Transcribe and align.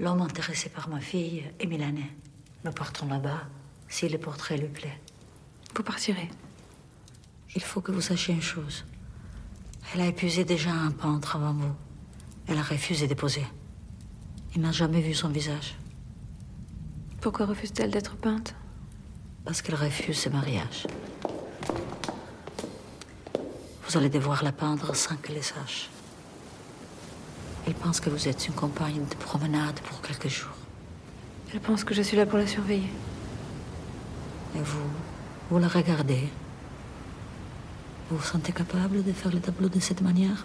L'homme 0.00 0.22
intéressé 0.22 0.70
par 0.70 0.88
ma 0.88 0.98
fille 0.98 1.44
est 1.60 1.66
milanais. 1.66 2.10
Nous 2.64 2.72
partons 2.72 3.06
là-bas 3.06 3.42
si 3.86 4.08
le 4.08 4.16
portrait 4.16 4.56
lui 4.56 4.68
plaît. 4.68 4.98
Vous 5.76 5.82
partirez. 5.82 6.30
Il 7.54 7.62
faut 7.62 7.82
que 7.82 7.92
vous 7.92 8.00
sachiez 8.00 8.32
une 8.32 8.40
chose. 8.40 8.86
Elle 9.92 10.00
a 10.00 10.06
épuisé 10.06 10.44
déjà 10.44 10.70
un 10.70 10.90
peintre 10.90 11.36
avant 11.36 11.52
vous. 11.52 11.74
Elle 12.46 12.56
a 12.56 12.62
refusé 12.62 13.08
de 13.08 13.14
poser. 13.14 13.44
Il 14.54 14.62
n'a 14.62 14.72
jamais 14.72 15.02
vu 15.02 15.12
son 15.12 15.28
visage. 15.28 15.76
Pourquoi 17.20 17.44
refuse-t-elle 17.44 17.90
d'être 17.90 18.16
peinte? 18.16 18.54
Parce 19.44 19.60
qu'elle 19.60 19.74
refuse 19.74 20.18
ce 20.18 20.30
mariage. 20.30 20.86
Vous 23.86 23.98
allez 23.98 24.08
devoir 24.08 24.42
la 24.44 24.52
peindre 24.52 24.96
sans 24.96 25.16
qu'elle 25.16 25.36
le 25.36 25.42
sache. 25.42 25.90
Elle 27.70 27.76
pense 27.76 28.00
que 28.00 28.10
vous 28.10 28.26
êtes 28.26 28.48
une 28.48 28.54
compagne 28.54 29.04
de 29.08 29.14
promenade 29.14 29.78
pour 29.88 30.02
quelques 30.02 30.26
jours. 30.26 30.50
Elle 31.54 31.60
pense 31.60 31.84
que 31.84 31.94
je 31.94 32.02
suis 32.02 32.16
là 32.16 32.26
pour 32.26 32.36
la 32.36 32.48
surveiller. 32.48 32.90
Et 34.56 34.58
vous, 34.58 34.90
vous 35.48 35.58
la 35.60 35.68
regardez. 35.68 36.28
Vous 38.10 38.16
vous 38.16 38.24
sentez 38.24 38.50
capable 38.50 39.04
de 39.04 39.12
faire 39.12 39.30
le 39.30 39.38
tableau 39.38 39.68
de 39.68 39.78
cette 39.78 40.00
manière? 40.00 40.44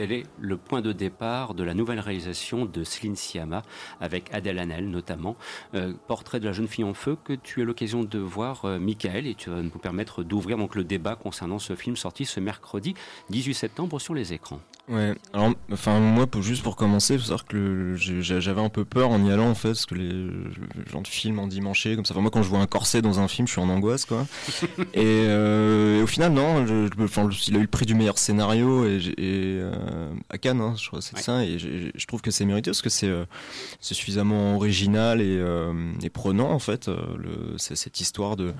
Tel 0.00 0.12
est 0.12 0.24
le 0.40 0.56
point 0.56 0.80
de 0.80 0.92
départ 0.92 1.52
de 1.52 1.62
la 1.62 1.74
nouvelle 1.74 2.00
réalisation 2.00 2.64
de 2.64 2.84
Céline 2.84 3.16
Sciamma, 3.16 3.60
avec 4.00 4.32
Adèle 4.32 4.58
Hanel 4.58 4.88
notamment. 4.88 5.36
Euh, 5.74 5.92
portrait 6.08 6.40
de 6.40 6.46
la 6.46 6.52
jeune 6.52 6.68
fille 6.68 6.84
en 6.84 6.94
feu 6.94 7.18
que 7.22 7.34
tu 7.34 7.60
as 7.60 7.66
l'occasion 7.66 8.02
de 8.02 8.18
voir, 8.18 8.64
euh, 8.64 8.78
Michael, 8.78 9.26
et 9.26 9.34
tu 9.34 9.50
vas 9.50 9.60
nous 9.60 9.68
permettre 9.68 10.22
d'ouvrir 10.22 10.56
donc 10.56 10.74
le 10.74 10.84
débat 10.84 11.16
concernant 11.16 11.58
ce 11.58 11.76
film 11.76 11.96
sorti 11.96 12.24
ce 12.24 12.40
mercredi 12.40 12.94
18 13.28 13.52
septembre 13.52 14.00
sur 14.00 14.14
les 14.14 14.32
écrans. 14.32 14.60
Ouais, 14.90 15.14
alors, 15.32 15.52
enfin, 15.70 16.00
moi, 16.00 16.26
pour, 16.26 16.42
juste 16.42 16.64
pour 16.64 16.74
commencer, 16.74 17.16
faut 17.16 17.22
savoir 17.22 17.44
que 17.44 17.94
j'avais 17.96 18.60
un 18.60 18.68
peu 18.68 18.84
peur 18.84 19.10
en 19.10 19.24
y 19.24 19.30
allant, 19.30 19.48
en 19.48 19.54
fait, 19.54 19.68
parce 19.68 19.86
que 19.86 19.94
les, 19.94 20.08
le 20.08 20.50
genre 20.90 21.02
de 21.02 21.06
film 21.06 21.38
en 21.38 21.46
dimanche, 21.46 21.84
comme 21.94 22.04
ça. 22.04 22.12
Enfin, 22.12 22.22
moi, 22.22 22.32
quand 22.32 22.42
je 22.42 22.48
vois 22.48 22.58
un 22.58 22.66
corset 22.66 23.00
dans 23.00 23.20
un 23.20 23.28
film, 23.28 23.46
je 23.46 23.52
suis 23.52 23.60
en 23.60 23.68
angoisse, 23.68 24.04
quoi. 24.04 24.26
et, 24.94 25.26
euh, 25.28 26.00
et, 26.00 26.02
au 26.02 26.08
final, 26.08 26.32
non, 26.32 26.66
je, 26.66 26.88
enfin, 27.04 27.28
il 27.46 27.54
a 27.54 27.58
eu 27.58 27.62
le 27.62 27.68
prix 27.68 27.86
du 27.86 27.94
meilleur 27.94 28.18
scénario 28.18 28.84
et, 28.84 28.96
et 29.16 29.60
euh, 29.60 30.12
à 30.28 30.38
Cannes, 30.38 30.60
hein, 30.60 30.74
je 30.76 30.88
crois, 30.88 31.00
c'est 31.00 31.18
ça, 31.18 31.44
et 31.44 31.58
je 31.60 32.06
trouve 32.06 32.20
que 32.20 32.32
c'est 32.32 32.44
mérité 32.44 32.70
parce 32.70 32.82
que 32.82 32.90
c'est 32.90 33.06
euh, 33.06 33.24
suffisamment 33.80 34.56
original 34.56 35.20
et, 35.20 35.38
euh, 35.38 35.72
et, 36.02 36.10
prenant, 36.10 36.50
en 36.50 36.58
fait, 36.58 36.88
le, 36.88 37.56
cette 37.58 38.00
histoire 38.00 38.34
de, 38.34 38.54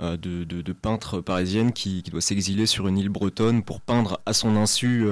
de, 0.00 0.16
de, 0.16 0.60
de 0.60 0.72
peintre 0.74 1.22
parisienne 1.22 1.72
qui, 1.72 2.02
qui 2.02 2.10
doit 2.10 2.20
s'exiler 2.20 2.66
sur 2.66 2.88
une 2.88 2.98
île 2.98 3.08
bretonne 3.08 3.62
pour 3.62 3.80
peindre 3.80 4.20
à 4.26 4.34
son 4.34 4.56
insu. 4.56 5.06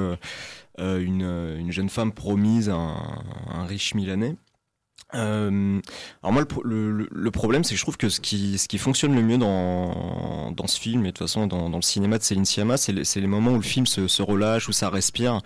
Euh, 0.80 0.98
une, 0.98 1.22
une, 1.58 1.72
jeune 1.72 1.90
femme 1.90 2.12
promise 2.12 2.70
à 2.70 2.74
un, 2.74 3.66
riche 3.66 3.94
Milanais. 3.94 4.36
Euh, 5.14 5.80
alors 6.22 6.32
moi 6.32 6.44
le, 6.62 7.30
problème 7.32 7.64
c'est 7.64 7.74
que 7.74 7.78
je 7.78 7.82
trouve 7.82 7.96
que 7.96 8.08
ce 8.08 8.20
qui, 8.20 8.78
fonctionne 8.78 9.14
le 9.14 9.22
mieux 9.22 9.38
dans, 9.38 10.54
ce 10.66 10.78
film 10.78 11.04
et 11.04 11.08
de 11.08 11.10
toute 11.10 11.26
façon 11.26 11.48
dans, 11.48 11.68
le 11.68 11.82
cinéma 11.82 12.16
de 12.16 12.22
Céline 12.22 12.44
Sciamma 12.44 12.76
c'est 12.76 12.92
les, 12.92 13.26
moments 13.26 13.52
où 13.52 13.56
le 13.56 13.62
film 13.62 13.86
se, 13.86 14.22
relâche, 14.22 14.68
où 14.68 14.72
ça 14.72 14.88
respire, 14.88 15.40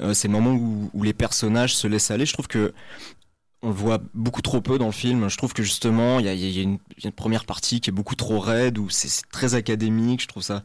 euh, 0.00 0.12
c'est 0.12 0.26
le 0.26 0.32
moment 0.32 0.52
où, 0.52 1.02
les 1.04 1.12
personnages 1.12 1.76
se 1.76 1.86
laissent 1.86 2.10
aller. 2.10 2.26
Je 2.26 2.32
trouve 2.32 2.48
que 2.48 2.74
on 3.62 3.68
le 3.68 3.74
voit 3.74 3.98
beaucoup 4.12 4.42
trop 4.42 4.60
peu 4.60 4.78
dans 4.78 4.86
le 4.86 4.92
film. 4.92 5.28
Je 5.28 5.36
trouve 5.36 5.54
que 5.54 5.62
justement 5.62 6.18
il 6.18 6.26
y 6.26 6.28
a, 6.28 6.34
y 6.34 6.58
a 6.58 6.62
une, 6.62 6.78
première 7.12 7.46
partie 7.46 7.80
qui 7.80 7.90
est 7.90 7.92
beaucoup 7.92 8.16
trop 8.16 8.40
raide 8.40 8.78
où 8.78 8.90
c'est 8.90 9.22
très 9.30 9.54
académique. 9.54 10.22
Je 10.22 10.28
trouve 10.28 10.42
ça 10.42 10.62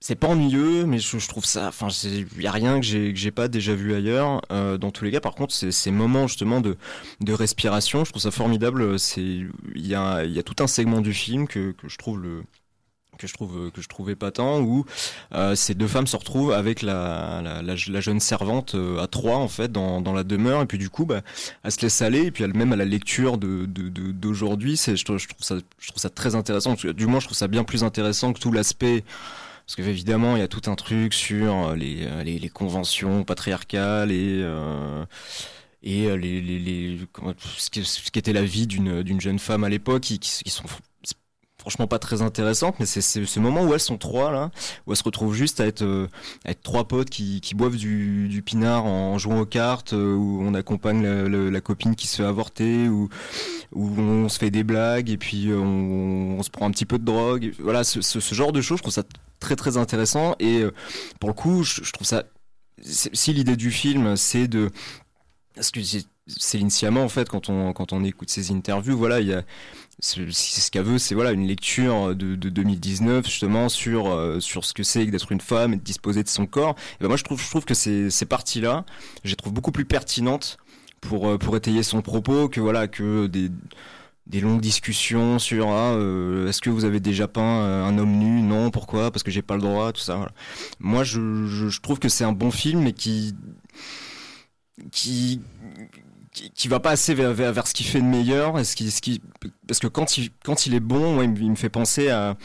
c'est 0.00 0.16
pas 0.16 0.28
ennuyeux 0.28 0.84
mais 0.84 0.98
je, 0.98 1.18
je 1.18 1.28
trouve 1.28 1.46
ça 1.46 1.68
enfin 1.68 1.88
il 2.04 2.42
y 2.42 2.46
a 2.46 2.52
rien 2.52 2.78
que 2.78 2.84
j'ai 2.84 3.12
que 3.12 3.18
j'ai 3.18 3.30
pas 3.30 3.48
déjà 3.48 3.74
vu 3.74 3.94
ailleurs. 3.94 4.42
Euh, 4.52 4.76
dans 4.78 4.90
tous 4.90 5.04
les 5.04 5.10
cas 5.10 5.20
par 5.20 5.34
contre 5.34 5.54
c'est 5.54 5.72
ces 5.72 5.90
moments 5.90 6.26
justement 6.26 6.60
de 6.60 6.76
de 7.20 7.32
respiration 7.32 8.04
je 8.04 8.10
trouve 8.10 8.22
ça 8.22 8.30
formidable. 8.30 8.98
C'est 8.98 9.22
il 9.22 9.86
y 9.86 9.94
a 9.94 10.24
y 10.24 10.38
a 10.38 10.42
tout 10.42 10.62
un 10.62 10.66
segment 10.66 11.00
du 11.00 11.14
film 11.14 11.48
que 11.48 11.72
que 11.72 11.88
je 11.88 11.96
trouve 11.96 12.20
le 12.20 12.42
que 13.18 13.26
je 13.26 13.34
trouve 13.34 13.70
que 13.70 13.80
je 13.80 13.88
trouvais 13.88 14.16
tant 14.30 14.60
où 14.60 14.84
euh, 15.34 15.54
ces 15.54 15.74
deux 15.74 15.86
femmes 15.86 16.06
se 16.06 16.16
retrouvent 16.16 16.52
avec 16.52 16.82
la, 16.82 17.40
la, 17.42 17.62
la, 17.62 18.00
jeune 18.00 18.20
servante 18.20 18.74
euh, 18.74 19.02
à 19.02 19.06
trois 19.06 19.36
en 19.36 19.48
fait 19.48 19.70
dans, 19.70 20.00
dans 20.00 20.12
la 20.12 20.24
demeure. 20.24 20.62
Et 20.62 20.66
puis 20.66 20.78
du 20.78 20.90
coup 20.90 21.06
bah, 21.06 21.22
elle 21.62 21.72
se 21.72 21.80
laisse 21.82 22.02
aller. 22.02 22.26
Et 22.26 22.30
puis 22.30 22.44
elle 22.44 22.54
même 22.54 22.72
à 22.72 22.76
la 22.76 22.84
lecture 22.84 23.38
de 23.38 23.66
d'aujourd'hui 23.66 24.72
de, 24.72 24.76
c'est 24.76 24.96
je, 24.96 25.04
je, 25.18 25.28
trouve 25.28 25.44
ça 25.44 25.56
je 25.78 25.88
trouve 25.88 26.00
ça 26.00 26.10
très 26.10 26.34
intéressant. 26.34 26.74
Du 26.74 27.06
moins 27.06 27.20
je 27.20 27.26
trouve 27.26 27.36
ça 27.36 27.48
bien 27.48 27.64
plus 27.64 27.84
intéressant 27.84 28.32
que 28.32 28.40
tout 28.40 28.52
l'aspect 28.52 29.04
parce 29.66 29.76
que 29.76 29.82
évidemment 29.82 30.36
il 30.36 30.40
y 30.40 30.42
a 30.42 30.48
tout 30.48 30.70
un 30.70 30.74
truc 30.74 31.14
sur 31.14 31.68
euh, 31.68 31.76
les, 31.76 32.00
euh, 32.02 32.22
les, 32.22 32.38
les 32.38 32.48
conventions 32.48 33.24
patriarcales 33.24 34.10
et 34.10 34.40
euh, 34.42 35.04
et 35.84 36.16
les, 36.16 36.40
les, 36.40 36.58
les 36.60 36.98
ce, 37.58 37.68
qui, 37.68 37.84
ce 37.84 38.08
qui 38.12 38.18
était 38.18 38.32
la 38.32 38.44
vie 38.44 38.68
d'une 38.68 39.20
jeune 39.20 39.40
femme 39.40 39.64
à 39.64 39.68
l'époque 39.68 40.02
qui, 40.02 40.20
sont 40.48 40.62
franchement 41.58 41.88
pas 41.88 41.98
très 41.98 42.22
intéressantes 42.22 42.76
mais 42.78 42.86
c'est 42.86 43.00
ce 43.02 43.40
moment 43.40 43.64
où 43.64 43.74
elles 43.74 43.80
sont 43.80 43.98
trois 43.98 44.30
là 44.30 44.52
où 44.86 44.92
elles 44.92 44.96
se 44.96 45.02
retrouvent 45.02 45.34
juste 45.34 45.60
à 45.60 45.66
être 45.66 46.08
à 46.44 46.52
être 46.52 46.62
trois 46.62 46.86
potes 46.86 47.10
qui, 47.10 47.40
qui 47.40 47.56
boivent 47.56 47.74
du, 47.76 48.42
pinard 48.46 48.84
en 48.84 49.18
jouant 49.18 49.40
aux 49.40 49.46
cartes 49.46 49.90
où 49.90 50.38
on 50.40 50.54
accompagne 50.54 51.04
la, 51.04 51.60
copine 51.60 51.96
qui 51.96 52.06
se 52.06 52.18
fait 52.18 52.28
avorter 52.28 52.88
où 52.88 53.08
on 53.72 54.28
se 54.28 54.38
fait 54.38 54.52
des 54.52 54.62
blagues 54.62 55.10
et 55.10 55.16
puis 55.16 55.50
on, 55.52 56.40
se 56.44 56.50
prend 56.50 56.66
un 56.66 56.70
petit 56.70 56.86
peu 56.86 57.00
de 57.00 57.04
drogue 57.04 57.54
voilà 57.58 57.82
ce, 57.82 58.02
ce, 58.02 58.20
ce 58.20 58.34
genre 58.36 58.52
de 58.52 58.60
choses 58.60 58.78
je 58.78 58.82
trouve 58.84 58.94
ça 58.94 59.02
très 59.42 59.56
très 59.56 59.76
intéressant. 59.76 60.34
Et 60.38 60.60
euh, 60.60 60.72
pour 61.20 61.28
le 61.28 61.34
coup 61.34 61.62
je, 61.64 61.92
trouve 61.92 62.06
ça 62.06 62.24
si 62.82 63.32
l'idée 63.32 63.56
du 63.56 63.70
film 63.70 64.16
c'est 64.16 64.48
de 64.48 64.70
que 65.72 65.80
Céline 66.26 66.70
Sciamma 66.70 67.00
en 67.00 67.08
fait 67.08 67.28
quand 67.28 67.48
on 67.48 67.72
quand 67.72 67.92
on 67.92 68.04
écoute 68.04 68.30
ses 68.30 68.52
interviews 68.52 68.96
voilà 68.96 69.20
il 69.20 69.26
y 69.26 69.34
a 69.34 69.42
c'est 69.98 70.30
ce 70.30 70.70
qu'elle 70.70 70.84
veut 70.84 70.98
c'est 70.98 71.14
voilà 71.14 71.32
une 71.32 71.46
lecture 71.46 72.14
de, 72.14 72.34
de 72.36 72.48
2019 72.48 73.26
justement 73.26 73.68
sur 73.68 74.08
euh, 74.08 74.40
sur 74.40 74.64
ce 74.64 74.72
que 74.72 74.82
c'est 74.82 75.04
d'être 75.06 75.32
une 75.32 75.40
femme 75.40 75.74
et 75.74 75.76
de 75.76 75.82
disposer 75.82 76.22
de 76.22 76.28
son 76.28 76.46
corps. 76.46 76.76
Et 76.94 77.02
ben 77.02 77.08
moi 77.08 77.16
je 77.16 77.24
trouve 77.24 77.42
je 77.42 77.50
trouve 77.50 77.64
que 77.64 77.74
ces 77.74 78.08
ces 78.10 78.24
parties 78.24 78.60
là 78.60 78.84
je 79.24 79.30
les 79.30 79.36
trouve 79.36 79.52
beaucoup 79.52 79.72
plus 79.72 79.84
pertinentes 79.84 80.56
pour 81.00 81.28
euh, 81.28 81.38
pour 81.38 81.56
étayer 81.56 81.82
son 81.82 82.00
propos 82.02 82.48
que 82.48 82.60
voilà 82.60 82.88
que 82.88 83.26
des 83.26 83.50
des 84.26 84.40
longues 84.40 84.60
discussions 84.60 85.38
sur 85.38 85.70
ah, 85.70 85.94
euh, 85.94 86.48
est-ce 86.48 86.60
que 86.60 86.70
vous 86.70 86.84
avez 86.84 87.00
déjà 87.00 87.28
peint 87.28 87.62
euh, 87.62 87.84
un 87.84 87.98
homme 87.98 88.12
nu? 88.12 88.42
Non. 88.42 88.70
Pourquoi? 88.70 89.10
Parce 89.10 89.22
que 89.22 89.30
j'ai 89.30 89.42
pas 89.42 89.56
le 89.56 89.62
droit 89.62 89.92
tout 89.92 90.00
ça 90.00 90.28
moi 90.78 91.04
je, 91.04 91.80
trouve 91.80 91.98
que 91.98 92.08
c'est 92.08 92.24
un 92.24 92.32
bon 92.32 92.50
film 92.50 92.82
mais 92.82 92.92
qui 92.92 93.34
qui 94.90 95.40
qui, 96.32 96.68
va 96.68 96.80
pas 96.80 96.92
assez 96.92 97.12
vers, 97.12 97.34
vers, 97.34 97.66
ce 97.66 97.74
qui 97.74 97.84
fait 97.84 98.00
de 98.00 98.06
meilleur 98.06 98.64
ce 98.64 98.74
qui, 98.74 98.90
ce 98.90 99.02
qui 99.02 99.20
parce 99.66 99.80
que 99.80 99.86
quand 99.86 100.16
il 100.16 100.30
quand 100.44 100.66
il 100.66 100.74
est 100.74 100.80
bon 100.80 101.20
il, 101.22 101.50
me 101.50 101.56
fait 101.56 101.68
penser 101.68 102.08
à, 102.08 102.36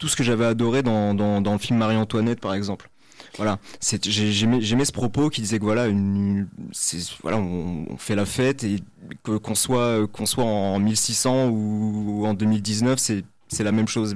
tout 0.00 0.08
ce 0.08 0.16
que 0.16 0.24
j'avais 0.24 0.46
adoré 0.46 0.82
dans, 0.82 1.14
dans, 1.14 1.52
le 1.52 1.58
film 1.58 1.78
Marie-Antoinette 1.78 2.40
par 2.40 2.54
exemple. 2.54 2.90
Voilà, 3.36 3.58
j'aimais 4.02 4.84
ce 4.84 4.92
propos 4.92 5.30
qui 5.30 5.40
disait 5.40 5.58
que 5.58 5.64
voilà, 5.64 5.86
voilà, 7.22 7.38
on, 7.38 7.96
fait 7.96 8.16
la 8.16 8.26
fête 8.26 8.64
et 8.64 8.80
que 9.22 9.36
qu'on 9.36 9.54
soit 9.54 10.06
qu'on 10.08 10.26
soit 10.26 10.44
en 10.44 10.78
1600 10.78 11.48
ou 11.48 12.26
en 12.26 12.34
2019, 12.34 12.98
c'est 12.98 13.24
c'est 13.50 13.64
la 13.64 13.72
même 13.72 13.88
chose. 13.88 14.14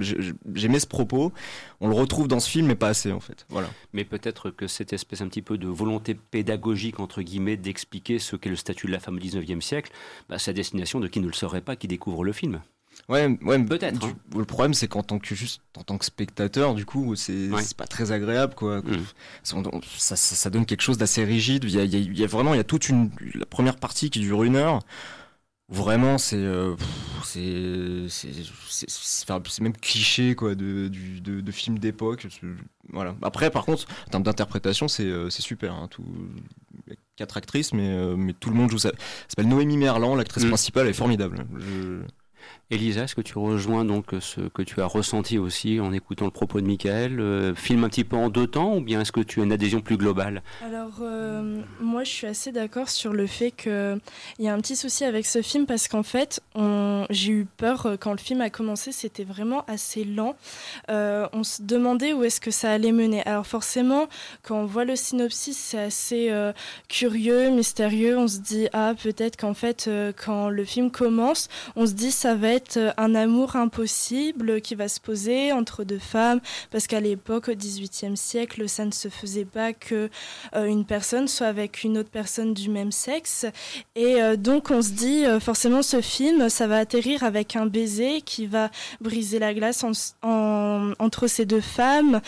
J'aimais 0.54 0.78
ce 0.78 0.86
propos. 0.86 1.32
On 1.80 1.88
le 1.88 1.94
retrouve 1.94 2.28
dans 2.28 2.40
ce 2.40 2.48
film, 2.48 2.66
mais 2.66 2.76
pas 2.76 2.88
assez 2.88 3.12
en 3.12 3.20
fait. 3.20 3.46
Voilà. 3.48 3.68
Mais 3.92 4.04
peut-être 4.04 4.50
que 4.50 4.66
cette 4.66 4.92
espèce 4.92 5.20
un 5.20 5.28
petit 5.28 5.42
peu 5.42 5.58
de 5.58 5.68
volonté 5.68 6.14
pédagogique 6.14 7.00
entre 7.00 7.22
guillemets 7.22 7.56
d'expliquer 7.56 8.18
ce 8.18 8.36
qu'est 8.36 8.50
le 8.50 8.56
statut 8.56 8.86
de 8.86 8.92
la 8.92 9.00
femme 9.00 9.16
au 9.16 9.20
19e 9.20 9.60
siècle, 9.60 9.92
bah, 10.28 10.38
sa 10.38 10.52
destination 10.52 11.00
de 11.00 11.08
qui 11.08 11.20
ne 11.20 11.26
le 11.26 11.32
saurait 11.32 11.60
pas, 11.60 11.76
qui 11.76 11.88
découvre 11.88 12.24
le 12.24 12.32
film. 12.32 12.60
Ouais, 13.08 13.38
ouais, 13.42 13.62
peut-être. 13.62 14.04
Hein. 14.04 14.12
Le 14.34 14.44
problème, 14.44 14.72
c'est 14.72 14.88
qu'en 14.88 15.02
tant 15.02 15.18
que 15.18 15.34
juste 15.34 15.60
en 15.76 15.82
tant 15.82 15.98
que 15.98 16.04
spectateur, 16.04 16.74
du 16.74 16.86
coup, 16.86 17.14
c'est 17.16 17.50
ouais. 17.50 17.62
pas 17.76 17.86
très 17.86 18.12
agréable, 18.12 18.54
quoi. 18.54 18.80
Mmh. 18.80 19.04
Ça, 19.42 19.56
ça, 19.98 20.16
ça, 20.16 20.50
donne 20.50 20.64
quelque 20.64 20.80
chose 20.80 20.96
d'assez 20.96 21.24
rigide. 21.24 21.64
Il 21.64 21.70
y, 21.70 21.78
a, 21.78 21.84
il 21.84 22.18
y 22.18 22.24
a 22.24 22.26
vraiment, 22.26 22.54
il 22.54 22.56
y 22.56 22.60
a 22.60 22.64
toute 22.64 22.88
une 22.88 23.10
la 23.34 23.46
première 23.46 23.76
partie 23.76 24.10
qui 24.10 24.20
dure 24.20 24.42
une 24.42 24.56
heure. 24.56 24.80
Vraiment, 25.70 26.18
c'est 26.18 26.36
euh, 26.36 26.76
c'est 27.22 28.06
même 29.60 29.76
cliché 29.76 30.34
quoi 30.34 30.54
de 30.54 30.88
du, 30.88 31.22
de, 31.22 31.40
de 31.40 31.52
film 31.52 31.78
d'époque. 31.78 32.26
Voilà. 32.92 33.16
Après, 33.22 33.50
par 33.50 33.64
contre, 33.64 33.86
en 34.06 34.10
termes 34.10 34.22
d'interprétation, 34.24 34.88
c'est 34.88 35.04
euh, 35.04 35.30
super. 35.30 35.72
Hein, 35.72 35.88
tout 35.90 36.04
quatre 37.16 37.38
actrices, 37.38 37.72
mais 37.72 37.88
euh, 37.88 38.14
mais 38.14 38.34
tout 38.34 38.50
le 38.50 38.56
monde 38.56 38.70
joue 38.70 38.78
ça. 38.78 38.92
S'appelle 39.28 39.48
Noémie 39.48 39.78
Merlan, 39.78 40.14
l'actrice 40.16 40.44
mmh. 40.44 40.48
principale, 40.48 40.84
elle 40.84 40.90
est 40.90 40.94
formidable. 40.94 41.46
Je... 41.58 42.02
Elisa, 42.70 43.02
est-ce 43.02 43.14
que 43.14 43.20
tu 43.20 43.38
rejoins 43.38 43.84
donc 43.84 44.06
ce 44.20 44.40
que 44.40 44.62
tu 44.62 44.80
as 44.80 44.86
ressenti 44.86 45.38
aussi 45.38 45.80
en 45.80 45.92
écoutant 45.92 46.24
le 46.24 46.30
propos 46.30 46.62
de 46.62 46.66
Michael 46.66 47.20
euh, 47.20 47.54
Film 47.54 47.84
un 47.84 47.90
petit 47.90 48.04
peu 48.04 48.16
en 48.16 48.30
deux 48.30 48.46
temps 48.46 48.74
ou 48.74 48.80
bien 48.80 49.02
est-ce 49.02 49.12
que 49.12 49.20
tu 49.20 49.40
as 49.40 49.44
une 49.44 49.52
adhésion 49.52 49.82
plus 49.82 49.98
globale? 49.98 50.42
Alors, 50.64 51.00
euh, 51.02 51.60
moi 51.80 52.04
je 52.04 52.10
suis 52.10 52.26
assez 52.26 52.52
d'accord 52.52 52.88
sur 52.88 53.12
le 53.12 53.26
fait 53.26 53.50
qu'il 53.50 54.00
y 54.38 54.48
a 54.48 54.54
un 54.54 54.58
petit 54.60 54.76
souci 54.76 55.04
avec 55.04 55.26
ce 55.26 55.42
film 55.42 55.66
parce 55.66 55.88
qu'en 55.88 56.02
fait, 56.02 56.40
j'ai 57.10 57.32
eu 57.32 57.44
peur 57.44 57.84
euh, 57.84 57.96
quand 57.98 58.12
le 58.12 58.18
film 58.18 58.40
a 58.40 58.48
commencé, 58.48 58.92
c'était 58.92 59.24
vraiment 59.24 59.64
assez 59.66 60.04
lent. 60.04 60.34
on 60.88 61.44
se 61.44 61.60
demandait 61.62 62.14
où 62.14 62.24
est-ce 62.24 62.40
que 62.40 62.50
ça 62.50 62.72
allait 62.72 62.92
mener. 62.92 63.22
Alors, 63.26 63.46
forcément, 63.46 64.08
quand 64.42 64.56
on 64.56 64.66
voit 64.66 64.86
le 64.86 64.96
synopsis, 64.96 65.56
c'est 65.56 65.78
assez 65.78 66.32
curieux, 66.88 67.50
mystérieux. 67.50 68.16
On 68.18 68.26
se 68.26 68.38
dit, 68.38 68.68
ah, 68.72 68.94
peut-être 69.00 69.36
qu'en 69.36 69.54
fait, 69.54 69.88
quand 70.24 70.48
le 70.48 70.64
film 70.64 70.90
commence, 70.90 71.48
on 71.76 71.86
se 71.86 71.92
dit, 71.92 72.10
ça 72.10 72.33
va 72.34 72.48
être 72.48 72.76
euh, 72.76 72.92
un 72.96 73.14
amour 73.14 73.56
impossible 73.56 74.60
qui 74.60 74.74
va 74.74 74.88
se 74.88 75.00
poser 75.00 75.52
entre 75.52 75.84
deux 75.84 75.98
femmes, 75.98 76.40
parce 76.70 76.86
qu'à 76.86 77.00
l'époque, 77.00 77.48
au 77.48 77.54
XVIIIe 77.54 78.16
siècle, 78.16 78.68
ça 78.68 78.84
ne 78.84 78.90
se 78.90 79.08
faisait 79.08 79.44
pas 79.44 79.72
que 79.72 80.10
euh, 80.54 80.64
une 80.64 80.84
personne 80.84 81.28
soit 81.28 81.46
avec 81.46 81.84
une 81.84 81.98
autre 81.98 82.10
personne 82.10 82.54
du 82.54 82.70
même 82.70 82.92
sexe. 82.92 83.46
Et 83.94 84.22
euh, 84.22 84.36
donc, 84.36 84.70
on 84.70 84.82
se 84.82 84.90
dit, 84.90 85.24
forcément, 85.40 85.82
ce 85.82 86.00
film, 86.00 86.48
ça 86.48 86.66
va 86.66 86.78
atterrir 86.78 87.24
avec 87.24 87.56
un 87.56 87.66
baiser 87.66 88.20
qui 88.20 88.46
va 88.46 88.70
briser 89.00 89.38
la 89.38 89.54
glace 89.54 89.84
entre 90.22 91.26
ces 91.26 91.46
deux 91.46 91.60
femmes 91.60 92.20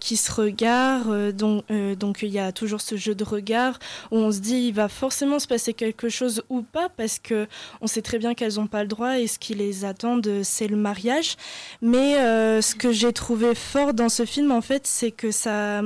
qui 0.00 0.16
se 0.16 0.32
regardent. 0.32 1.32
donc, 1.32 1.64
donc, 1.98 2.22
il 2.22 2.30
y 2.30 2.38
a 2.38 2.52
toujours 2.52 2.80
ce 2.80 2.96
jeu 2.96 3.14
de 3.14 3.24
regard 3.24 3.78
où 4.10 4.16
on 4.16 4.32
se 4.32 4.40
dit, 4.40 4.68
il 4.68 4.72
va 4.72 4.88
forcément 4.88 5.38
se 5.38 5.46
passer 5.46 5.74
quelque 5.74 6.08
chose 6.08 6.42
ou 6.48 6.62
pas, 6.62 6.88
parce 6.88 7.18
que 7.18 7.46
on 7.80 7.86
sait 7.86 8.02
très 8.02 8.18
bien 8.18 8.34
qu'elles 8.34 8.54
n'ont 8.54 8.66
pas 8.66 8.82
le 8.82 8.88
droit 8.88 9.18
ce 9.30 9.38
qui 9.38 9.54
les 9.54 9.84
attend, 9.84 10.20
c'est 10.42 10.68
le 10.68 10.76
mariage. 10.76 11.36
Mais 11.80 12.16
euh, 12.16 12.60
ce 12.60 12.74
que 12.74 12.92
j'ai 12.92 13.12
trouvé 13.12 13.54
fort 13.54 13.94
dans 13.94 14.08
ce 14.08 14.24
film, 14.24 14.50
en 14.52 14.60
fait, 14.60 14.86
c'est 14.86 15.10
que 15.10 15.30
ça, 15.30 15.82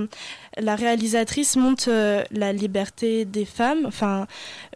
la 0.58 0.76
réalisatrice 0.76 1.56
montre 1.56 1.86
euh, 1.88 2.24
la 2.30 2.52
liberté 2.52 3.24
des 3.24 3.44
femmes, 3.44 3.84
enfin 3.86 4.26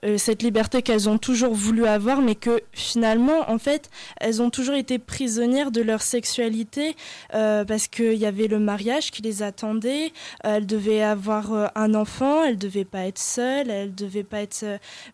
euh, 0.04 0.18
cette 0.18 0.42
liberté 0.42 0.82
qu'elles 0.82 1.08
ont 1.08 1.18
toujours 1.18 1.54
voulu 1.54 1.86
avoir, 1.86 2.20
mais 2.20 2.34
que 2.34 2.60
finalement, 2.72 3.50
en 3.50 3.58
fait, 3.58 3.90
elles 4.20 4.42
ont 4.42 4.50
toujours 4.50 4.74
été 4.74 4.98
prisonnières 4.98 5.70
de 5.70 5.80
leur 5.80 6.02
sexualité 6.02 6.96
parce 7.30 7.88
qu'il 7.88 8.14
y 8.14 8.26
avait 8.26 8.46
le 8.46 8.58
mariage 8.58 9.10
qui 9.10 9.22
les 9.22 9.42
attendait. 9.42 10.12
elles 10.44 10.66
devaient 10.66 11.02
avoir 11.02 11.70
un 11.74 11.94
enfant, 11.94 12.44
elles 12.44 12.58
devaient 12.58 12.84
pas 12.84 13.06
être 13.06 13.18
seules, 13.18 13.70
elles 13.70 13.94
devaient 13.94 14.24
pas 14.24 14.40
être 14.40 14.64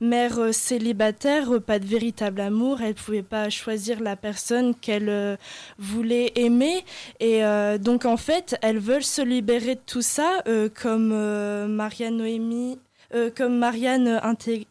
mère 0.00 0.52
célibataire, 0.52 1.60
pas 1.60 1.78
de 1.78 1.86
véritable 1.86 2.40
amour, 2.40 2.81
elles 2.82 2.94
pouvaient 2.94 3.22
pas 3.22 3.50
choisir 3.50 4.00
la 4.00 4.16
personne 4.16 4.75
qu'elles 4.75 5.38
voulaient 5.78 6.32
aimer, 6.36 6.84
et 7.20 7.42
donc 7.78 8.04
en 8.04 8.16
fait, 8.16 8.56
elles 8.62 8.78
veulent 8.78 9.04
se 9.04 9.22
libérer 9.22 9.75
de 9.75 9.81
tout 9.86 10.02
ça 10.02 10.42
euh, 10.46 10.69
comme 10.69 11.12
euh, 11.12 11.66
Marianne 11.66 12.16
Noémie 12.16 12.78
euh, 13.14 13.31
comme 13.34 13.58
Marianne 13.58 14.20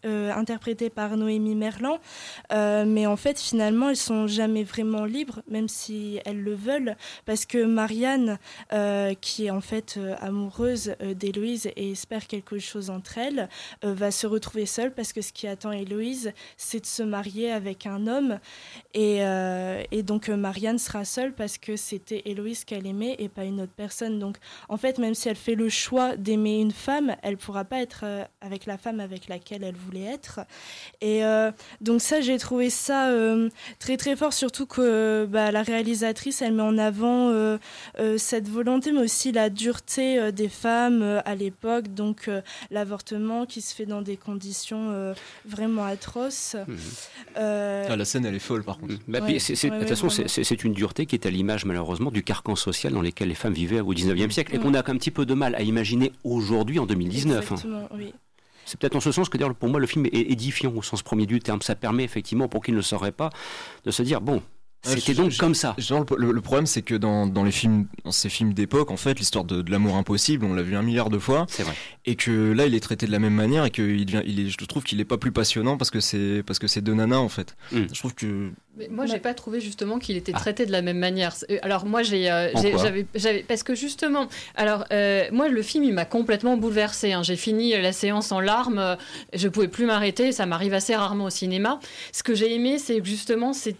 euh, 0.05 0.31
interprétée 0.33 0.89
par 0.89 1.15
Noémie 1.15 1.55
Merlan. 1.55 1.99
Euh, 2.51 2.83
mais 2.85 3.05
en 3.05 3.15
fait, 3.15 3.39
finalement, 3.39 3.89
elles 3.89 3.95
sont 3.95 4.27
jamais 4.27 4.63
vraiment 4.63 5.05
libres, 5.05 5.41
même 5.47 5.69
si 5.69 6.19
elles 6.25 6.41
le 6.41 6.53
veulent, 6.53 6.97
parce 7.25 7.45
que 7.45 7.63
Marianne, 7.63 8.37
qui 9.21 9.45
est 9.45 9.49
en 9.49 9.61
fait 9.61 9.99
amoureuse 10.21 10.95
d'Héloïse 11.15 11.69
et 11.75 11.91
espère 11.91 12.27
quelque 12.27 12.59
chose 12.59 12.89
entre 12.89 13.17
elles, 13.17 13.49
va 13.81 14.11
se 14.11 14.27
retrouver 14.27 14.65
seule 14.65 14.93
parce 14.93 15.13
que 15.13 15.21
ce 15.21 15.31
qui 15.31 15.47
attend 15.47 15.71
Héloïse, 15.71 16.33
c'est 16.57 16.81
de 16.81 16.85
se 16.85 17.03
marier 17.03 17.51
avec 17.51 17.85
un 17.85 18.07
homme. 18.07 18.39
Et, 18.93 19.21
donc, 20.03 20.29
Marianne 20.29 20.79
sera 20.79 21.05
seule 21.05 21.33
parce 21.33 21.57
que 21.57 21.75
c'était 21.75 22.23
Héloïse 22.25 22.65
qu'elle 22.65 22.87
aimait 22.87 23.15
et 23.19 23.29
pas 23.29 23.45
une 23.45 23.61
autre 23.61 23.73
personne. 23.75 24.19
Donc, 24.19 24.37
en 24.69 24.77
fait, 24.77 24.97
même 24.97 25.13
si 25.13 25.29
elle 25.29 25.35
fait 25.35 25.55
le 25.55 25.69
choix 25.69 26.15
d'aimer 26.15 26.59
une 26.59 26.71
femme, 26.71 27.15
elle 27.21 27.37
pourra 27.37 27.63
pas 27.63 27.81
être 27.81 28.05
avec 28.41 28.65
la 28.65 28.77
femme 28.77 28.99
avec 28.99 29.27
laquelle 29.27 29.63
elle 29.63 29.75
voulait 29.75 30.03
être. 30.03 30.41
Et 31.01 31.23
euh, 31.23 31.51
donc 31.81 32.01
ça, 32.01 32.21
j'ai 32.21 32.37
trouvé 32.37 32.69
ça 32.69 33.09
euh, 33.09 33.49
très 33.79 33.97
très 33.97 34.15
fort, 34.15 34.33
surtout 34.33 34.65
que 34.65 35.25
bah, 35.29 35.51
la 35.51 35.63
réalisatrice, 35.63 36.41
elle 36.41 36.53
met 36.53 36.63
en 36.63 36.77
avant 36.77 37.29
euh, 37.29 37.57
cette 38.17 38.49
volonté, 38.49 38.91
mais 38.91 39.01
aussi 39.01 39.31
la 39.31 39.49
dureté 39.49 40.31
des 40.31 40.49
femmes 40.49 41.21
à 41.25 41.35
l'époque, 41.35 41.93
donc 41.93 42.29
l'avortement 42.69 43.45
qui 43.45 43.61
se 43.61 43.73
fait 43.73 43.85
dans 43.85 44.01
des 44.01 44.17
conditions 44.17 45.13
vraiment 45.45 45.85
atroces. 45.85 46.55
Mmh. 46.67 46.75
Ah, 47.35 47.95
la 47.95 48.05
scène, 48.05 48.25
elle 48.25 48.35
est 48.35 48.39
folle 48.39 48.63
par 48.63 48.77
contre. 48.77 48.95
Bah, 49.07 49.21
de 49.21 49.33
toute 49.33 49.87
façon, 49.87 50.09
c'est 50.09 50.63
une 50.63 50.73
dureté 50.73 51.05
qui 51.05 51.15
est 51.15 51.25
à 51.25 51.29
l'image 51.29 51.65
malheureusement 51.65 52.11
du 52.11 52.23
carcan 52.23 52.55
social 52.55 52.93
dans 52.93 53.01
lequel 53.01 53.29
les 53.29 53.35
femmes 53.35 53.53
vivaient 53.53 53.79
au 53.79 53.93
19e 53.93 54.31
siècle 54.31 54.55
et 54.55 54.59
qu'on 54.59 54.73
a 54.73 54.79
un 54.79 54.97
petit 54.97 55.11
peu 55.11 55.25
de 55.25 55.33
mal 55.33 55.55
à 55.55 55.61
imaginer 55.61 56.11
aujourd'hui 56.23 56.79
en 56.79 56.85
2019. 56.85 57.37
Hein. 57.37 57.55
Exactement, 57.55 57.89
oui. 57.93 58.13
C'est 58.65 58.79
peut-être 58.79 58.95
en 58.95 59.01
ce 59.01 59.11
sens 59.11 59.29
que 59.29 59.37
pour 59.37 59.69
moi 59.69 59.79
le 59.79 59.87
film 59.87 60.05
est 60.05 60.31
édifiant 60.31 60.73
au 60.75 60.81
sens 60.81 61.03
premier 61.03 61.25
du 61.25 61.39
terme. 61.39 61.61
Ça 61.61 61.75
permet 61.75 62.03
effectivement 62.03 62.47
pour 62.47 62.63
qui 62.63 62.71
ne 62.71 62.77
le 62.77 62.81
saurait 62.81 63.11
pas 63.11 63.29
de 63.83 63.91
se 63.91 64.03
dire 64.03 64.21
bon, 64.21 64.41
c'était 64.83 65.13
donc 65.13 65.35
comme 65.37 65.55
ça. 65.55 65.75
Genre, 65.77 66.05
le, 66.17 66.41
problème, 66.41 66.65
c'est 66.65 66.81
que 66.81 66.95
dans, 66.95 67.25
dans, 67.25 67.43
les 67.43 67.51
films, 67.51 67.87
dans 68.03 68.11
ces 68.11 68.29
films 68.29 68.53
d'époque, 68.53 68.91
en 68.91 68.97
fait, 68.97 69.17
l'histoire 69.17 69.45
de, 69.45 69.61
de 69.61 69.71
l'amour 69.71 69.95
impossible, 69.95 70.45
on 70.45 70.53
l'a 70.53 70.61
vu 70.61 70.75
un 70.75 70.81
milliard 70.81 71.09
de 71.09 71.19
fois. 71.19 71.45
C'est 71.49 71.63
vrai. 71.63 71.73
Et 72.05 72.15
que 72.15 72.51
là, 72.51 72.65
il 72.65 72.75
est 72.75 72.81
traité 72.81 73.05
de 73.05 73.11
la 73.11 73.19
même 73.19 73.33
manière 73.33 73.63
et 73.63 73.71
que 73.71 73.81
il 73.81 74.05
devient, 74.05 74.21
il 74.25 74.39
est, 74.41 74.49
je 74.49 74.65
trouve 74.65 74.83
qu'il 74.83 74.99
est 74.99 75.05
pas 75.05 75.17
plus 75.17 75.31
passionnant 75.31 75.77
parce 75.77 75.89
que 75.89 75.99
c'est 76.01 76.43
parce 76.45 76.59
que 76.59 76.67
c'est 76.67 76.81
deux 76.81 76.93
nanas 76.93 77.17
en 77.17 77.29
fait. 77.29 77.55
Hmm. 77.71 77.85
Je 77.91 77.99
trouve 77.99 78.13
que. 78.13 78.51
Mais 78.77 78.87
moi, 78.89 79.05
j'ai 79.05 79.19
pas 79.19 79.33
trouvé 79.33 79.61
justement 79.61 79.99
qu'il 79.99 80.17
était 80.17 80.33
ah. 80.35 80.39
traité 80.39 80.65
de 80.65 80.71
la 80.71 80.81
même 80.81 80.97
manière. 80.97 81.33
Euh, 81.49 81.59
alors 81.61 81.85
moi, 81.85 82.03
j'ai, 82.03 82.29
euh, 82.29 82.49
j'avais, 83.15 83.43
parce 83.43 83.63
que 83.63 83.75
justement, 83.75 84.27
alors 84.55 84.85
euh, 84.91 85.25
moi, 85.31 85.47
le 85.47 85.61
film, 85.61 85.83
il 85.83 85.93
m'a 85.93 86.05
complètement 86.05 86.57
bouleversé. 86.57 87.13
Hein. 87.13 87.23
J'ai 87.23 87.37
fini 87.37 87.71
la 87.71 87.93
séance 87.93 88.31
en 88.31 88.41
larmes. 88.41 88.97
Je 89.33 89.47
pouvais 89.47 89.67
plus 89.69 89.85
m'arrêter. 89.85 90.31
Ça 90.31 90.45
m'arrive 90.45 90.73
assez 90.73 90.95
rarement 90.95 91.25
au 91.25 91.29
cinéma. 91.29 91.79
Ce 92.11 92.23
que 92.23 92.35
j'ai 92.35 92.53
aimé, 92.53 92.79
c'est 92.79 93.03
justement, 93.03 93.53
c'est 93.53 93.77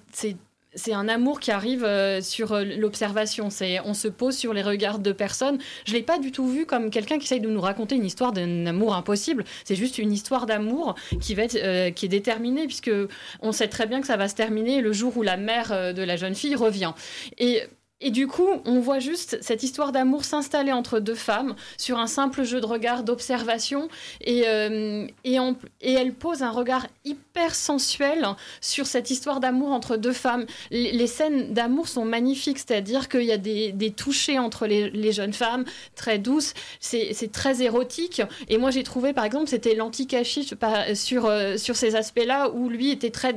c'est 0.75 0.94
un 0.94 1.08
amour 1.08 1.40
qui 1.40 1.52
arrive 1.52 1.84
euh, 1.84 2.22
sur 2.22 2.54
euh, 2.54 2.64
l'observation. 2.64 3.50
C'est 3.50 3.80
on 3.81 3.94
se 3.94 4.08
pose 4.08 4.36
sur 4.36 4.54
les 4.54 4.62
regards 4.62 5.00
de 5.00 5.12
personnes. 5.12 5.58
Je 5.86 5.94
l'ai 5.94 6.02
pas 6.02 6.20
du 6.20 6.31
tout 6.31 6.48
vu 6.48 6.66
comme 6.66 6.90
quelqu'un 6.90 7.18
qui 7.18 7.25
essaye 7.25 7.42
de 7.42 7.50
nous 7.50 7.62
raconter 7.62 7.96
une 7.96 8.06
histoire 8.06 8.31
d'un 8.31 8.66
amour 8.66 8.96
impossible. 8.96 9.44
C'est 9.66 9.75
juste 9.75 9.98
une 9.98 10.12
histoire 10.12 10.46
d'amour 10.46 10.96
qui 11.22 11.36
va 11.36 11.44
être 11.44 11.56
euh, 11.56 11.92
qui 11.92 12.06
est 12.06 12.10
déterminée 12.10 12.66
puisque 12.66 12.92
on 13.42 13.52
sait 13.52 13.68
très 13.68 13.86
bien 13.86 14.02
que 14.02 14.08
ça 14.08 14.18
va 14.18 14.28
se 14.28 14.36
terminer 14.36 14.81
le 14.81 14.94
jour 14.94 15.16
où 15.18 15.22
la 15.22 15.38
mère 15.38 15.94
de 15.94 16.02
la 16.02 16.16
jeune 16.16 16.36
fille 16.36 16.56
revient. 16.56 16.94
Et 17.38 17.64
et 18.04 18.12
du 18.12 18.28
coup, 18.28 18.48
on 18.66 18.82
voit 18.82 19.00
juste 19.00 19.38
cette 19.42 19.64
histoire 19.64 19.94
d'amour 19.94 20.26
s'installer 20.26 20.74
entre 20.74 21.00
deux 21.00 21.16
femmes 21.16 21.56
sur 21.78 22.00
un 22.00 22.08
simple 22.08 22.44
jeu 22.44 22.60
de 22.60 22.66
regard, 22.66 23.04
d'observation. 23.04 23.88
Et, 24.20 24.44
euh, 24.46 25.08
et, 25.24 25.40
elle 25.82 26.14
pose 26.14 26.44
un 26.44 26.52
regard 26.52 26.86
hyper 27.06 27.56
sensuel 27.56 28.28
sur 28.60 28.88
cette 28.88 29.10
histoire 29.10 29.40
d'amour 29.40 29.72
entre 29.72 29.96
deux 29.96 30.12
femmes. 30.12 30.46
Les, 30.70 31.08
scènes 31.08 31.54
d'amour 31.54 31.88
sont 31.88 32.04
magnifiques, 32.04 32.60
c'est-à-dire 32.60 33.08
qu'il 33.08 33.24
y 33.24 33.32
a 33.32 33.38
des, 33.38 33.72
des 33.72 33.92
touchés 33.92 34.38
entre 34.38 34.68
les, 34.68 34.90
les, 34.90 35.14
jeunes 35.14 35.34
femmes, 35.34 35.64
très 35.96 36.20
douces. 36.20 36.54
C'est 36.82 37.32
très 37.32 37.62
érotique. 37.62 38.22
Et 38.50 38.58
moi, 38.58 38.70
j'ai 38.70 38.84
trouvé, 38.84 39.14
par 39.14 39.24
exemple, 39.24 39.48
c'était 39.48 39.76
l'anti-cachiche 39.76 40.54
sur, 40.94 41.26
euh, 41.26 41.56
sur 41.56 41.76
ces 41.78 41.95
aspects-là, 41.95 42.50
où 42.50 42.68
lui 42.68 42.92
était 42.92 43.12
très, 43.12 43.33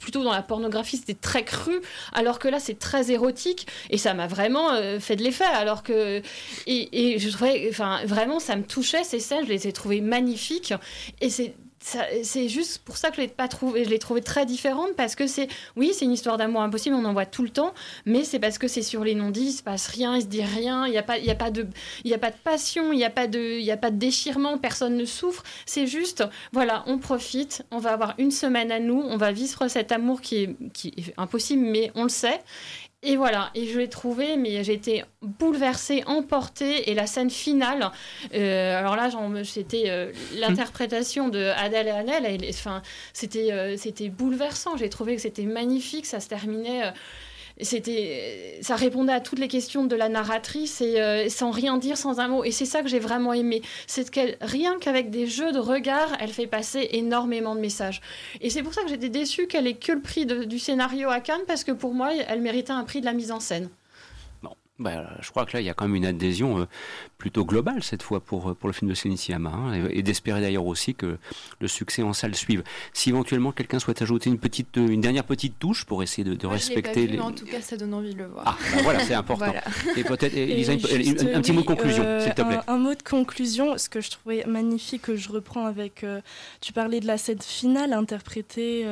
plutôt 0.00 0.24
dans 0.24 0.32
la 0.32 0.42
pornographie, 0.42 0.96
c'était 0.96 1.12
très 1.12 1.44
cru, 1.44 1.82
alors 2.14 2.38
que 2.38 2.48
là, 2.48 2.58
c'est 2.58 2.78
très 2.78 3.10
érotique. 3.10 3.66
Et 3.90 3.98
ça 3.98 4.14
m'a 4.14 4.26
vraiment 4.26 4.72
euh, 4.72 4.98
fait 4.98 5.16
de 5.16 5.22
l'effet. 5.22 5.44
Alors 5.44 5.82
que. 5.82 6.22
Et, 6.66 7.18
je 7.18 7.28
trouvais. 7.30 7.66
Enfin, 7.70 8.00
vraiment, 8.06 8.40
ça 8.40 8.56
me 8.56 8.62
touchait 8.62 9.04
ces 9.04 9.20
scènes. 9.20 9.44
Je 9.44 9.50
les 9.50 9.68
ai 9.68 9.72
trouvées 9.72 10.00
magnifiques. 10.00 10.72
Et 11.20 11.28
c'est 11.28 11.54
c'est 11.82 12.48
juste 12.48 12.78
pour 12.84 12.96
ça 12.96 13.10
que 13.10 13.16
je 13.16 13.22
l'ai 13.22 13.28
pas 13.28 13.48
trouvé, 13.48 13.84
je 13.84 13.90
l'ai 13.90 13.98
trouvé 13.98 14.20
très 14.20 14.44
différente 14.44 14.90
parce 14.96 15.14
que 15.14 15.26
c'est, 15.26 15.48
oui, 15.76 15.92
c'est 15.94 16.04
une 16.04 16.12
histoire 16.12 16.36
d'amour 16.36 16.60
impossible, 16.60 16.94
on 16.94 17.04
en 17.06 17.12
voit 17.14 17.26
tout 17.26 17.42
le 17.42 17.48
temps, 17.48 17.72
mais 18.04 18.22
c'est 18.22 18.38
parce 18.38 18.58
que 18.58 18.68
c'est 18.68 18.82
sur 18.82 19.02
les 19.02 19.14
non-dits, 19.14 19.46
il 19.46 19.52
se 19.52 19.62
passe 19.62 19.88
rien, 19.88 20.16
il 20.16 20.22
se 20.22 20.26
dit 20.26 20.42
rien, 20.42 20.86
il 20.86 20.90
n'y 20.90 20.98
a 20.98 21.02
pas, 21.02 21.16
il 21.16 21.24
y 21.24 21.30
a 21.30 21.34
pas 21.34 21.50
de, 21.50 21.66
il 22.04 22.10
y 22.10 22.14
a 22.14 22.18
pas 22.18 22.30
de 22.30 22.36
passion, 22.36 22.92
il 22.92 22.96
n'y 22.96 23.04
a 23.04 23.10
pas 23.10 23.26
de, 23.26 23.58
il 23.58 23.64
y 23.64 23.70
a 23.70 23.78
pas 23.78 23.90
de 23.90 23.96
déchirement, 23.96 24.58
personne 24.58 24.96
ne 24.96 25.06
souffre. 25.06 25.42
C'est 25.64 25.86
juste, 25.86 26.22
voilà, 26.52 26.84
on 26.86 26.98
profite, 26.98 27.64
on 27.70 27.78
va 27.78 27.92
avoir 27.92 28.14
une 28.18 28.30
semaine 28.30 28.70
à 28.70 28.78
nous, 28.78 29.00
on 29.00 29.16
va 29.16 29.32
vivre 29.32 29.68
cet 29.68 29.90
amour 29.90 30.20
qui 30.20 30.36
est, 30.36 30.56
qui 30.74 30.88
est 30.88 31.14
impossible, 31.16 31.62
mais 31.62 31.90
on 31.94 32.02
le 32.04 32.08
sait, 32.10 32.40
et 33.02 33.16
voilà, 33.16 33.50
et 33.54 33.66
je 33.66 33.78
l'ai 33.78 33.88
trouvé, 33.88 34.36
mais 34.36 34.62
j'ai 34.62 34.74
été 34.74 35.04
bouleversée, 35.22 36.02
emportée, 36.04 36.90
et 36.90 36.94
la 36.94 37.06
scène 37.06 37.30
finale, 37.30 37.90
euh, 38.34 38.78
alors 38.78 38.94
là, 38.94 39.08
c'était 39.42 39.84
euh, 39.86 40.12
l'interprétation 40.34 41.30
de 41.30 41.38
Adèle 41.56 41.86
et 41.86 41.92
Annelle, 41.92 42.40
enfin, 42.50 42.82
c'était, 43.14 43.52
euh, 43.52 43.78
c'était 43.78 44.10
bouleversant, 44.10 44.76
j'ai 44.76 44.90
trouvé 44.90 45.16
que 45.16 45.22
c'était 45.22 45.44
magnifique, 45.46 46.04
ça 46.04 46.20
se 46.20 46.28
terminait 46.28 46.92
c'était, 47.62 48.58
ça 48.62 48.76
répondait 48.76 49.12
à 49.12 49.20
toutes 49.20 49.38
les 49.38 49.48
questions 49.48 49.84
de 49.84 49.96
la 49.96 50.08
narratrice 50.08 50.80
et 50.80 51.00
euh, 51.00 51.28
sans 51.28 51.50
rien 51.50 51.78
dire, 51.78 51.96
sans 51.96 52.20
un 52.20 52.28
mot. 52.28 52.44
Et 52.44 52.50
c'est 52.50 52.64
ça 52.64 52.82
que 52.82 52.88
j'ai 52.88 52.98
vraiment 52.98 53.32
aimé. 53.32 53.62
C'est 53.86 54.10
qu'elle, 54.10 54.36
rien 54.40 54.78
qu'avec 54.78 55.10
des 55.10 55.26
jeux 55.26 55.52
de 55.52 55.58
regard, 55.58 56.16
elle 56.20 56.32
fait 56.32 56.46
passer 56.46 56.88
énormément 56.92 57.54
de 57.54 57.60
messages. 57.60 58.00
Et 58.40 58.50
c'est 58.50 58.62
pour 58.62 58.74
ça 58.74 58.82
que 58.82 58.88
j'étais 58.88 59.08
déçue 59.08 59.46
qu'elle 59.46 59.66
ait 59.66 59.74
que 59.74 59.92
le 59.92 60.00
prix 60.00 60.26
du 60.26 60.58
scénario 60.58 61.10
à 61.10 61.20
Cannes, 61.20 61.42
parce 61.46 61.64
que 61.64 61.72
pour 61.72 61.94
moi, 61.94 62.10
elle 62.14 62.40
méritait 62.40 62.72
un 62.72 62.84
prix 62.84 63.00
de 63.00 63.06
la 63.06 63.12
mise 63.12 63.32
en 63.32 63.40
scène. 63.40 63.68
Bah, 64.80 65.04
je 65.20 65.28
crois 65.28 65.44
que 65.44 65.52
là, 65.52 65.60
il 65.60 65.66
y 65.66 65.68
a 65.68 65.74
quand 65.74 65.84
même 65.84 65.94
une 65.94 66.06
adhésion 66.06 66.60
euh, 66.60 66.66
plutôt 67.18 67.44
globale 67.44 67.82
cette 67.82 68.02
fois 68.02 68.20
pour, 68.20 68.48
euh, 68.48 68.54
pour 68.54 68.66
le 68.66 68.72
film 68.72 68.90
de 68.90 68.94
Céline 68.94 69.18
Sciamma, 69.18 69.50
hein, 69.50 69.88
et, 69.90 70.02
d'espérer 70.02 70.40
d'ailleurs 70.40 70.64
aussi 70.64 70.94
que 70.94 71.18
le 71.60 71.68
succès 71.68 72.02
en 72.02 72.14
salle 72.14 72.34
suive. 72.34 72.62
Si 72.94 73.10
éventuellement 73.10 73.52
quelqu'un 73.52 73.78
souhaite 73.78 74.00
ajouter 74.00 74.30
une, 74.30 74.38
petite, 74.38 74.78
euh, 74.78 74.88
une 74.88 75.02
dernière 75.02 75.24
petite 75.24 75.58
touche 75.58 75.84
pour 75.84 76.02
essayer 76.02 76.24
de, 76.24 76.46
respecter 76.46 77.06
les. 77.06 77.20
En 77.20 77.30
tout 77.30 77.44
cas, 77.44 77.60
ça 77.60 77.76
donne 77.76 77.92
envie 77.92 78.14
de 78.14 78.20
le 78.20 78.28
voir. 78.28 78.44
Ah, 78.46 78.56
bah 78.74 78.80
voilà, 78.82 79.00
c'est 79.00 79.12
important. 79.12 79.52
Et 79.98 80.02
peut-être, 80.02 80.34
Elisa, 80.34 80.72
un, 80.72 80.76
petit 80.78 81.52
mot 81.52 81.60
de 81.60 81.66
conclusion, 81.66 82.20
s'il 82.20 82.32
te 82.32 82.40
plaît. 82.40 82.60
Un, 82.66 82.78
mot 82.78 82.94
de 82.94 83.02
conclusion, 83.02 83.76
ce 83.76 83.90
que 83.90 84.00
je 84.00 84.10
trouvais 84.10 84.46
magnifique, 84.46 85.02
que 85.02 85.14
je 85.14 85.28
reprends 85.28 85.66
avec. 85.66 86.06
tu 86.62 86.72
parlais 86.72 87.00
de 87.00 87.06
la 87.06 87.18
scène 87.18 87.42
finale 87.42 87.92
interprétée. 87.92 88.86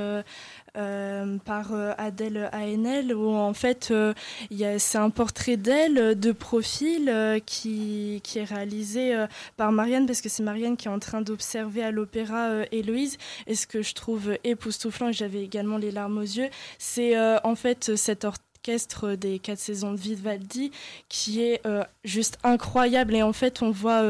Euh, 0.76 1.38
par 1.44 1.72
euh, 1.72 1.92
Adèle 1.96 2.50
ANL, 2.52 3.14
où 3.14 3.30
en 3.30 3.54
fait 3.54 3.88
euh, 3.90 4.12
c'est 4.50 4.98
un 4.98 5.08
portrait 5.08 5.56
d'elle 5.56 6.18
de 6.18 6.32
profil 6.32 7.40
qui, 7.46 8.20
qui, 8.22 8.38
est 8.38 8.44
réalisé 8.44 9.14
par 9.56 9.72
Marianne, 9.72 10.06
parce 10.06 10.20
que 10.20 10.28
c'est 10.28 10.42
Marianne 10.42 10.76
qui 10.76 10.88
est 10.88 10.90
en 10.90 10.98
train 10.98 11.22
d'observer 11.22 11.82
à 11.82 11.90
l'opéra 11.90 12.50
Héloïse. 12.70 13.16
Et 13.46 13.54
ce 13.54 13.66
que 13.66 13.82
je 13.82 13.94
trouve 13.94 14.36
époustouflant, 14.44 15.08
et 15.08 15.12
j'avais 15.12 15.42
également 15.42 15.78
les 15.78 15.90
larmes 15.90 16.18
aux 16.18 16.22
yeux, 16.22 16.48
c'est 16.78 17.18
en 17.18 17.54
fait 17.54 17.96
cet 17.96 18.24
orchestre 18.24 19.14
des 19.14 19.38
quatre 19.38 19.58
saisons 19.58 19.92
de 19.92 19.98
Vivaldi 19.98 20.70
qui 21.08 21.42
est 21.42 21.62
juste 22.04 22.38
incroyable. 22.44 23.14
Et 23.14 23.22
en 23.22 23.32
fait, 23.32 23.62
on 23.62 23.70
voit 23.70 24.02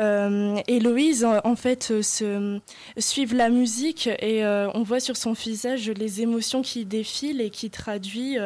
euh, 0.00 0.60
Héloïse, 0.68 1.24
en 1.24 1.56
fait, 1.56 1.90
euh, 1.90 2.02
se, 2.02 2.60
suivent 2.98 3.34
la 3.34 3.50
musique 3.50 4.06
et 4.06 4.44
euh, 4.44 4.70
on 4.74 4.82
voit 4.82 5.00
sur 5.00 5.16
son 5.16 5.32
visage 5.32 5.90
les 5.90 6.22
émotions 6.22 6.62
qui 6.62 6.84
défilent 6.84 7.40
et 7.40 7.50
qui 7.50 7.70
traduit 7.70 8.36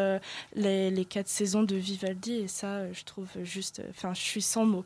les, 0.55 1.07
quatre 1.09 1.29
saisons 1.29 1.63
de 1.63 1.77
Vivaldi. 1.77 2.35
Et 2.35 2.49
ça, 2.49 2.93
je 2.93 3.05
trouve 3.05 3.29
juste. 3.43 3.83
Enfin, 3.91 4.13
je 4.15 4.21
suis 4.21 4.43
sans 4.43 4.65
mots. 4.65 4.85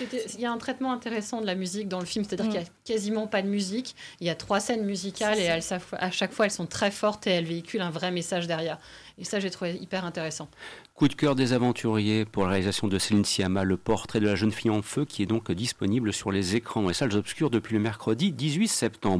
Il 0.00 0.40
y 0.40 0.46
a 0.46 0.50
un 0.50 0.58
traitement 0.58 0.92
intéressant 0.92 1.40
de 1.40 1.46
la 1.46 1.54
musique 1.54 1.88
dans 1.88 2.00
le 2.00 2.06
film, 2.06 2.24
c'est-à-dire 2.24 2.46
qu'il 2.46 2.60
n'y 2.60 2.66
a 2.66 2.70
quasiment 2.84 3.26
pas 3.26 3.42
de 3.42 3.48
musique. 3.48 3.94
Il 4.20 4.26
y 4.26 4.30
a 4.30 4.34
trois 4.34 4.58
scènes 4.58 4.84
musicales 4.84 5.38
et 5.38 5.42
elles, 5.42 5.62
à 5.98 6.10
chaque 6.10 6.32
fois 6.32 6.46
elles 6.46 6.50
sont 6.50 6.66
très 6.66 6.90
fortes 6.90 7.26
et 7.26 7.30
elles 7.30 7.44
véhiculent 7.44 7.82
un 7.82 7.90
vrai 7.90 8.10
message 8.10 8.46
derrière. 8.46 8.78
Et 9.18 9.24
ça, 9.24 9.40
j'ai 9.40 9.50
trouvé 9.50 9.76
hyper 9.76 10.04
intéressant. 10.04 10.48
Coup 10.94 11.08
de 11.08 11.14
cœur 11.14 11.34
des 11.34 11.52
aventuriers 11.52 12.24
pour 12.24 12.44
la 12.44 12.50
réalisation 12.50 12.88
de 12.88 12.98
Céline 12.98 13.24
Sciamma, 13.24 13.64
le 13.64 13.76
portrait 13.76 14.20
de 14.20 14.26
la 14.26 14.34
jeune 14.34 14.52
fille 14.52 14.70
en 14.70 14.82
feu, 14.82 15.04
qui 15.04 15.22
est 15.22 15.26
donc 15.26 15.50
disponible 15.52 16.12
sur 16.12 16.32
les 16.32 16.56
écrans 16.56 16.88
et 16.88 16.94
salles 16.94 17.16
obscures 17.16 17.50
depuis 17.50 17.74
le 17.74 17.80
mercredi 17.80 18.32
18 18.32 18.68
septembre. 18.68 19.18